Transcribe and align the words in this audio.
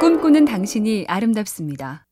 꿈꾸는 0.00 0.44
당신이 0.44 1.06
아름답습니다. 1.08 2.06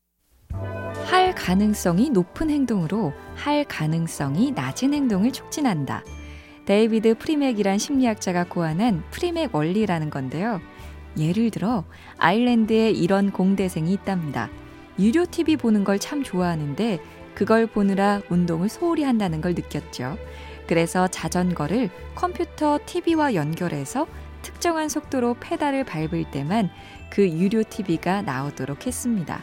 할 1.05 1.33
가능성이 1.33 2.09
높은 2.09 2.49
행동으로 2.49 3.13
할 3.35 3.63
가능성이 3.63 4.51
낮은 4.51 4.93
행동을 4.93 5.31
촉진한다. 5.31 6.03
데이비드 6.65 7.17
프리맥이란 7.17 7.77
심리학자가 7.77 8.45
고안한 8.45 9.03
프리맥 9.11 9.55
원리라는 9.55 10.09
건데요. 10.09 10.59
예를 11.17 11.49
들어 11.49 11.85
아일랜드에 12.17 12.91
이런 12.91 13.31
공대생이 13.31 13.93
있답니다. 13.93 14.49
유료 14.99 15.25
TV 15.25 15.55
보는 15.55 15.83
걸 15.83 15.97
참 15.97 16.23
좋아하는데 16.23 16.99
그걸 17.35 17.67
보느라 17.67 18.21
운동을 18.29 18.67
소홀히 18.67 19.03
한다는 19.03 19.39
걸 19.41 19.53
느꼈죠. 19.53 20.17
그래서 20.67 21.07
자전거를 21.07 21.89
컴퓨터 22.15 22.79
TV와 22.85 23.35
연결해서 23.35 24.07
특정한 24.47 24.87
속도로 24.87 25.35
페달을 25.41 25.83
밟을 25.83 26.31
때만 26.31 26.69
그 27.09 27.27
유료 27.29 27.63
TV가 27.63 28.21
나오도록 28.21 28.87
했습니다. 28.87 29.41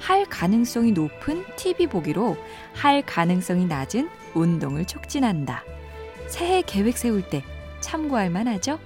할 0.00 0.24
가능성이 0.24 0.92
높은 0.92 1.44
TV 1.56 1.86
보기로 1.86 2.38
할 2.74 3.02
가능성이 3.02 3.66
낮은 3.66 4.08
운동을 4.32 4.86
촉진한다. 4.86 5.64
새해 6.28 6.62
계획 6.62 6.96
세울 6.96 7.28
때 7.28 7.44
참고할 7.80 8.30
만하죠? 8.30 8.78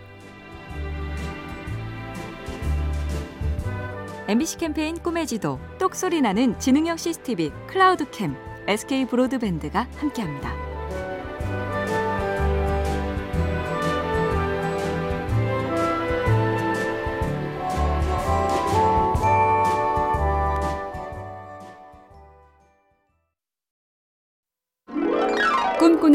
MBC 4.27 4.59
캠페인 4.59 4.99
꿈의 4.99 5.29
지도, 5.29 5.61
똑소리 5.79 6.21
나는 6.23 6.59
지능형 6.59 6.97
CCTV, 6.97 7.53
클라우드캠, 7.69 8.35
SK 8.67 9.07
브로드밴드가 9.07 9.87
함께합니다. 9.97 10.62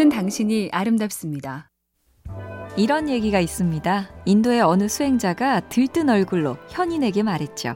꿈꾸는 0.07 0.09
당신이 0.09 0.69
아름답습니다. 0.71 1.69
이런 2.75 3.09
얘기가 3.09 3.39
있습니다. 3.39 4.09
인도의 4.25 4.61
어느 4.61 4.87
수행자가 4.87 5.61
들뜬 5.61 6.09
얼굴로 6.09 6.57
현인에게 6.69 7.23
말했죠. 7.23 7.75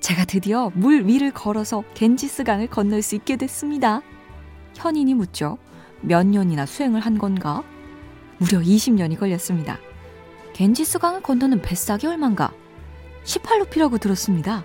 제가 0.00 0.24
드디어 0.24 0.70
물 0.74 1.06
위를 1.06 1.30
걸어서 1.30 1.84
겐지스 1.94 2.44
강을 2.44 2.68
건널 2.68 3.02
수 3.02 3.14
있게 3.14 3.36
됐습니다. 3.36 4.00
현인이 4.74 5.14
묻죠. 5.14 5.58
몇 6.00 6.26
년이나 6.26 6.66
수행을 6.66 7.00
한 7.00 7.18
건가? 7.18 7.62
무려 8.38 8.60
20년이 8.60 9.18
걸렸습니다. 9.18 9.78
겐지스 10.54 10.98
강을 10.98 11.22
건너는 11.22 11.62
뱃삭이 11.62 12.06
얼만가? 12.06 12.52
18루피라고 13.24 14.00
들었습니다. 14.00 14.64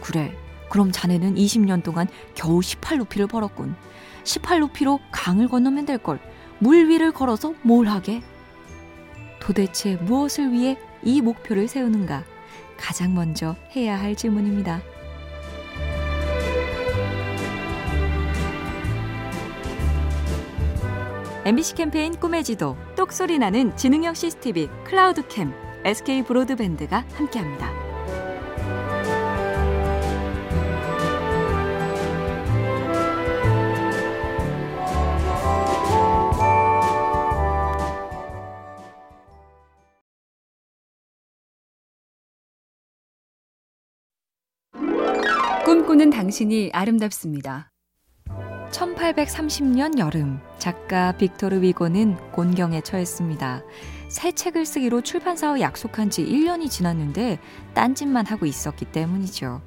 그래, 0.00 0.36
그럼 0.70 0.90
자네는 0.92 1.36
20년 1.36 1.82
동안 1.82 2.08
겨우 2.34 2.60
18루피를 2.60 3.28
벌었군. 3.28 3.74
18루피로 4.24 5.00
강을 5.12 5.48
건너면 5.48 5.86
될 5.86 5.98
걸. 5.98 6.18
물 6.58 6.88
위를 6.88 7.12
걸어서 7.12 7.54
뭘 7.62 7.86
하게? 7.86 8.22
도대체 9.40 9.96
무엇을 9.96 10.52
위해 10.52 10.78
이 11.02 11.20
목표를 11.20 11.68
세우는가? 11.68 12.24
가장 12.76 13.14
먼저 13.14 13.56
해야 13.74 13.98
할 14.00 14.16
질문입니다. 14.16 14.80
MBC 21.44 21.74
캠페인 21.74 22.14
꿈의 22.18 22.42
지도, 22.42 22.74
똑소리 22.96 23.38
나는 23.38 23.76
지능형 23.76 24.14
CCTV, 24.14 24.68
클라우드캠, 24.84 25.52
SK 25.84 26.22
브로드밴드가 26.22 27.04
함께합니다. 27.12 27.83
꿈꾸는 45.94 46.10
당신이 46.10 46.70
아름답습니다. 46.72 47.70
1830년 48.72 49.98
여름 49.98 50.40
작가 50.58 51.12
빅토르 51.12 51.62
위고는 51.62 52.16
곤경에 52.32 52.80
처했습니다. 52.80 53.62
새 54.08 54.32
책을 54.32 54.66
쓰기로 54.66 55.02
출판사와 55.02 55.60
약속한 55.60 56.10
지 56.10 56.24
1년이 56.24 56.68
지났는데 56.68 57.38
딴짓만 57.74 58.26
하고 58.26 58.44
있었기 58.44 58.86
때문이죠. 58.86 59.62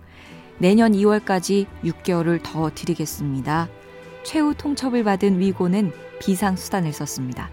내년 0.57 0.91
2월까지 0.91 1.65
6개월을 1.85 2.41
더 2.43 2.71
드리겠습니다. 2.75 3.69
최후 4.23 4.53
통첩을 4.53 5.05
받은 5.05 5.39
위고는 5.39 5.93
비상수단을 6.19 6.91
썼습니다. 6.91 7.49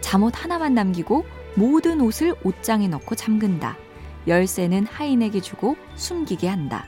잠옷 0.00 0.32
하나만 0.44 0.74
남기고 0.74 1.24
모든 1.56 2.00
옷을 2.00 2.36
옷장에 2.44 2.86
넣고 2.86 3.16
잠근다. 3.16 3.76
열쇠는 4.28 4.86
하인에게 4.86 5.40
주고 5.40 5.76
숨기게 5.96 6.46
한다. 6.46 6.86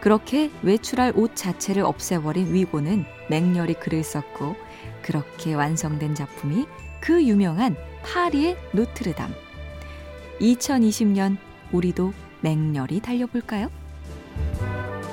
그렇게 0.00 0.50
외출할 0.62 1.12
옷 1.16 1.34
자체를 1.34 1.82
없애버린 1.82 2.52
위고는 2.52 3.04
맹렬히 3.28 3.74
글을 3.74 4.04
썼고 4.04 4.56
그렇게 5.02 5.54
완성된 5.54 6.14
작품이 6.14 6.66
그 7.00 7.24
유명한 7.24 7.76
파리의 8.04 8.56
노트르담. 8.72 9.34
2020년 10.40 11.36
우리도 11.72 12.12
맹렬히 12.40 13.00
달려볼까요? 13.00 13.70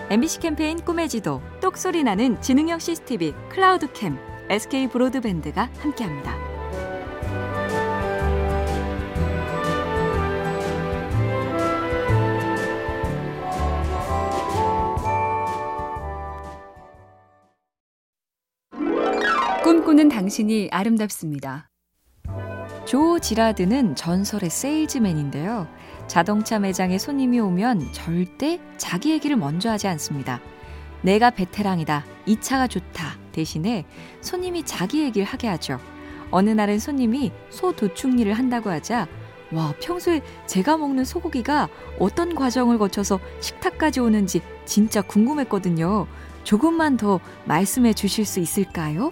MBC 0.10 0.40
캠페인 0.40 0.80
꿈의 0.80 1.10
지도, 1.10 1.42
똑소리 1.62 2.04
나는 2.04 2.40
지능형 2.40 2.78
CCTV, 2.78 3.34
클라우드캠, 3.50 4.18
SK 4.50 4.90
브로드밴드가 4.90 5.72
함께합니다. 5.80 6.45
꿈꾸는 19.66 20.10
당신이 20.10 20.70
아름답습니다. 20.72 21.72
조 22.86 23.18
지라드는 23.18 23.96
전설의 23.96 24.52
세일즈맨인데요. 24.52 25.68
자동차 26.06 26.60
매장에 26.60 27.00
손님이 27.00 27.40
오면 27.40 27.92
절대 27.92 28.60
자기 28.78 29.10
얘기를 29.10 29.36
먼저 29.36 29.72
하지 29.72 29.88
않습니다. 29.88 30.40
내가 31.02 31.32
베테랑이다. 31.32 32.06
이 32.28 32.40
차가 32.40 32.68
좋다. 32.68 33.18
대신에 33.32 33.86
손님이 34.22 34.62
자기 34.66 35.02
얘기를 35.02 35.26
하게 35.26 35.48
하죠. 35.48 35.80
어느 36.30 36.52
날은 36.52 36.78
손님이 36.78 37.32
소 37.50 37.72
도축리를 37.72 38.32
한다고 38.34 38.70
하자 38.70 39.08
와, 39.52 39.74
평소에 39.82 40.22
제가 40.46 40.78
먹는 40.78 41.06
소고기가 41.06 41.70
어떤 42.00 42.36
과정을 42.36 42.78
거쳐서 42.78 43.20
식탁까지 43.40 44.00
오는지 44.00 44.42
진짜 44.66 45.02
궁금했거든요. 45.02 46.06
조금만 46.44 46.98
더 46.98 47.20
말씀해 47.46 47.94
주실 47.94 48.26
수 48.26 48.40
있을까요? 48.40 49.12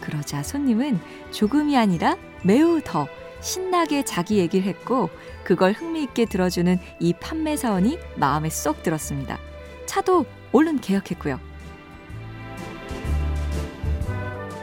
그러자 0.00 0.42
손님은 0.42 1.00
조금이 1.30 1.76
아니라 1.76 2.16
매우 2.42 2.80
더 2.82 3.06
신나게 3.40 4.04
자기 4.04 4.38
얘기를 4.38 4.66
했고 4.66 5.10
그걸 5.44 5.72
흥미있게 5.72 6.26
들어주는 6.26 6.78
이 7.00 7.12
판매 7.14 7.56
사원이 7.56 7.98
마음에 8.16 8.50
쏙 8.50 8.82
들었습니다. 8.82 9.38
차도 9.86 10.26
얼른 10.52 10.80
계약했고요. 10.80 11.40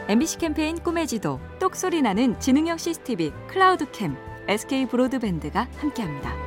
MBC 0.08 0.38
캠페인 0.38 0.78
꿈의 0.78 1.08
지도, 1.08 1.40
똑소리 1.58 2.00
나는 2.00 2.38
지능형 2.38 2.78
CCTV, 2.78 3.32
클라우드캠, 3.48 4.16
SK 4.46 4.86
브로드밴드가 4.86 5.66
함께합니다. 5.78 6.45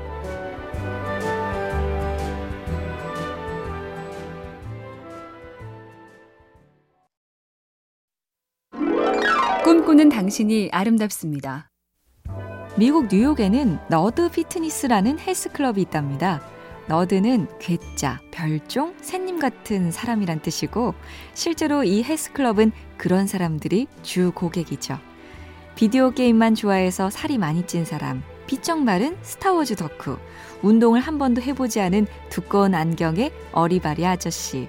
꿈꾸는 9.70 10.10
당신이 10.10 10.70
아름답습니다. 10.72 11.70
미국 12.76 13.06
뉴욕에는 13.06 13.78
Nerd 13.88 14.32
Fitness라는 14.32 15.20
헬스클럽이 15.20 15.80
있답니다. 15.84 16.42
nerd는 16.88 17.48
괴짜, 17.60 18.20
별종, 18.32 18.96
샌님 19.00 19.38
같은 19.38 19.92
사람이란 19.92 20.42
뜻이고 20.42 20.96
실제로 21.36 21.84
이 21.84 22.02
헬스클럽은 22.02 22.72
그런 22.98 23.28
사람들이 23.28 23.86
주 24.02 24.32
고객이죠. 24.34 24.98
비디오 25.76 26.10
게임만 26.10 26.56
좋아해서 26.56 27.12
살이 27.12 27.38
많이 27.38 27.68
찐 27.68 27.86
사람, 27.86 28.24
비쩍 28.48 28.82
마른 28.82 29.16
스타워즈 29.22 29.76
덕후, 29.76 30.18
운동을 30.64 31.00
한 31.00 31.20
번도 31.20 31.44
해보지 31.44 31.80
않은 31.80 32.08
두꺼운 32.30 32.74
안경의 32.74 33.32
어리바리 33.52 34.04
아저씨, 34.04 34.68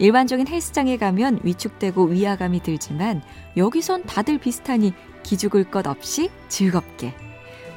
일반적인 0.00 0.48
헬스장에 0.48 0.96
가면 0.96 1.40
위축되고 1.44 2.06
위화감이 2.06 2.62
들지만 2.62 3.22
여기선 3.58 4.04
다들 4.04 4.38
비슷하니 4.38 4.94
기죽을 5.22 5.64
것 5.64 5.86
없이 5.86 6.30
즐겁게 6.48 7.14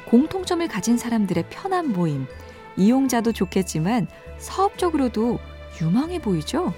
공통점을 0.06 0.66
가진 0.68 0.96
사람들의 0.96 1.44
편한 1.50 1.92
모임 1.92 2.26
이용자도 2.78 3.32
좋겠지만 3.32 4.08
사업적으로도 4.38 5.38
유망해 5.82 6.18
보이죠? 6.18 6.72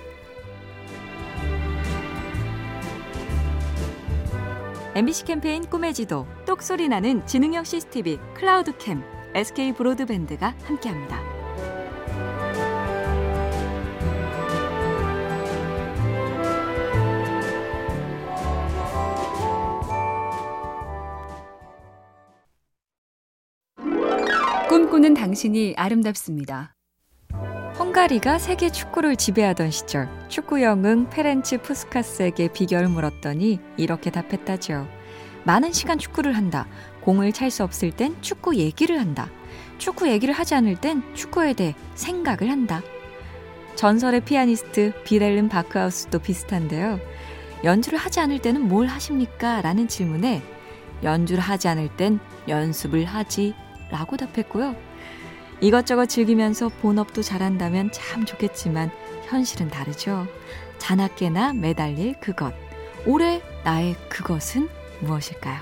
MBC 4.96 5.26
캠페인 5.26 5.64
꿈의 5.66 5.92
지도, 5.92 6.26
똑소리 6.46 6.88
나는 6.88 7.24
지능형 7.26 7.64
CCTV, 7.64 8.18
클라우드캠, 8.34 9.04
SK 9.34 9.74
브로드밴드가 9.74 10.54
함께합니다. 10.64 11.35
꿈꾸는 24.96 25.12
당신이 25.12 25.74
아름답습니다. 25.76 26.74
헝가리가 27.78 28.38
세계 28.38 28.70
축구를 28.70 29.16
지배하던 29.16 29.70
시절 29.70 30.08
축구 30.28 30.62
영웅 30.62 31.10
페렌츠 31.10 31.60
푸스카스에게 31.60 32.50
비결을 32.52 32.88
물었더니 32.88 33.60
이렇게 33.76 34.10
답했다죠. 34.10 34.88
많은 35.44 35.74
시간 35.74 35.98
축구를 35.98 36.34
한다. 36.34 36.66
공을 37.02 37.32
찰 37.32 37.50
수 37.50 37.62
없을 37.62 37.90
땐 37.90 38.16
축구 38.22 38.56
얘기를 38.56 38.98
한다. 38.98 39.28
축구 39.76 40.08
얘기를 40.08 40.32
하지 40.32 40.54
않을 40.54 40.76
땐 40.76 41.02
축구에 41.12 41.52
대해 41.52 41.74
생각을 41.94 42.50
한다. 42.50 42.80
전설의 43.74 44.22
피아니스트 44.22 44.94
비렐름 45.04 45.50
바크하우스도 45.50 46.20
비슷한데요. 46.20 47.00
연주를 47.64 47.98
하지 47.98 48.20
않을 48.20 48.38
때는 48.38 48.66
뭘 48.66 48.86
하십니까? 48.86 49.60
라는 49.60 49.88
질문에 49.88 50.42
연주를 51.02 51.42
하지 51.42 51.68
않을 51.68 51.94
땐 51.98 52.18
연습을 52.48 53.04
하지 53.04 53.54
라고 53.90 54.16
답했고요. 54.16 54.76
이것저것 55.60 56.06
즐기면서 56.06 56.68
본업도 56.68 57.22
잘한다면 57.22 57.90
참 57.92 58.24
좋겠지만 58.24 58.90
현실은 59.24 59.68
다르죠. 59.68 60.26
자나깨나 60.78 61.54
매달릴 61.54 62.20
그것. 62.20 62.52
올해 63.06 63.40
나의 63.64 63.94
그것은 64.08 64.68
무엇일까요? 65.00 65.60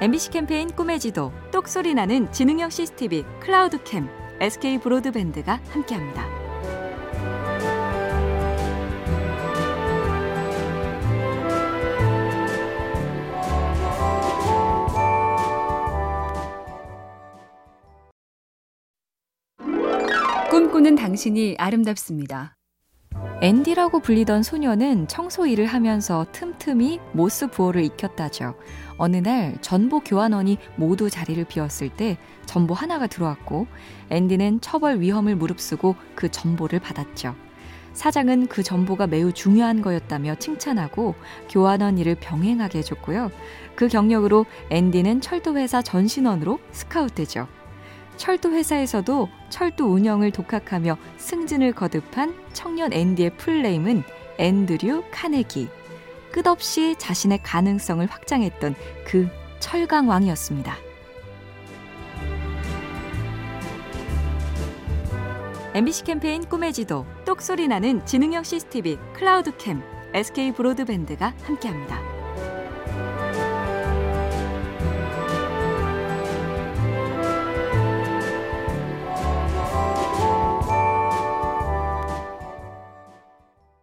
MBC 0.00 0.30
캠페인 0.30 0.68
꿈의 0.68 1.00
지도, 1.00 1.32
똑소리 1.50 1.94
나는 1.94 2.30
지능형 2.30 2.68
CCTV, 2.68 3.24
클라우드캠, 3.40 4.08
SK 4.40 4.78
브로드밴드가 4.78 5.60
함께합니다. 5.70 6.33
꿈꾸는 20.84 20.96
당신이 20.96 21.56
아름답습니다. 21.58 22.56
앤디라고 23.40 24.00
불리던 24.00 24.42
소녀는 24.42 25.08
청소 25.08 25.46
일을 25.46 25.64
하면서 25.64 26.26
틈틈이 26.30 27.00
모스 27.12 27.46
부호를 27.46 27.82
익혔다죠. 27.84 28.54
어느 28.98 29.16
날 29.16 29.56
전보 29.62 30.00
교환원이 30.00 30.58
모두 30.76 31.08
자리를 31.08 31.42
비웠을 31.46 31.88
때 31.88 32.18
전보 32.44 32.74
하나가 32.74 33.06
들어왔고 33.06 33.66
앤디는 34.10 34.60
처벌 34.60 35.00
위험을 35.00 35.36
무릅쓰고 35.36 35.96
그 36.14 36.30
전보를 36.30 36.80
받았죠. 36.80 37.34
사장은 37.94 38.48
그 38.48 38.62
전보가 38.62 39.06
매우 39.06 39.32
중요한 39.32 39.80
거였다며 39.80 40.34
칭찬하고 40.34 41.14
교환원 41.48 41.96
일을 41.96 42.16
병행하게 42.16 42.80
해줬고요. 42.80 43.30
그 43.74 43.88
경력으로 43.88 44.44
앤디는 44.68 45.22
철도회사 45.22 45.80
전신원으로 45.80 46.58
스카웃되죠. 46.72 47.48
철도 48.16 48.52
회사에서도 48.52 49.28
철도 49.48 49.86
운영을 49.86 50.30
독학하며 50.30 50.96
승진을 51.16 51.72
거듭한 51.72 52.34
청년 52.52 52.92
앤디의 52.92 53.36
풀네임은 53.36 54.02
앤드류 54.38 55.04
카네기. 55.10 55.68
끝없이 56.32 56.96
자신의 56.98 57.42
가능성을 57.42 58.04
확장했던 58.06 58.74
그 59.06 59.28
철강왕이었습니다. 59.60 60.76
MBC 65.74 66.04
캠페인 66.04 66.44
꿈의 66.44 66.72
지도, 66.72 67.04
똑소리 67.24 67.66
나는 67.66 68.04
지능형 68.06 68.44
CCTV, 68.44 68.96
클라우드캠, 69.14 69.82
SK 70.14 70.52
브로드밴드가 70.52 71.34
함께합니다. 71.42 72.13